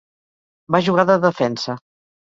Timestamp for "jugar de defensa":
0.89-1.81